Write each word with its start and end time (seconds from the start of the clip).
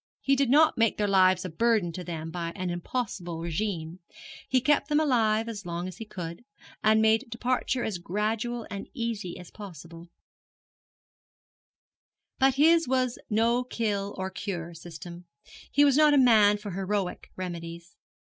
He 0.19 0.35
did 0.35 0.49
not 0.49 0.79
make 0.79 0.97
their 0.97 1.07
lives 1.07 1.45
a 1.45 1.49
burden 1.49 1.91
to 1.91 2.03
them 2.03 2.31
by 2.31 2.53
an 2.55 2.71
impossible 2.71 3.39
regimen: 3.39 3.99
he 4.49 4.59
kept 4.59 4.87
them 4.89 4.99
alive 4.99 5.47
as 5.47 5.63
long 5.63 5.87
as 5.87 5.97
he 5.97 6.05
could, 6.05 6.43
and 6.83 7.03
made 7.03 7.29
departure 7.29 7.83
as 7.83 7.99
gradual 7.99 8.65
and 8.71 8.87
as 8.87 8.91
easy 8.95 9.37
as 9.37 9.51
possible; 9.51 10.09
but 12.39 12.55
his 12.55 12.87
was 12.87 13.19
no 13.29 13.63
kill 13.63 14.15
or 14.17 14.31
cure 14.31 14.73
system; 14.73 15.25
he 15.71 15.85
was 15.85 15.97
not 15.97 16.15
a 16.15 16.17
man 16.17 16.57
for 16.57 16.71
heroic 16.71 17.29
remedies. 17.35 17.95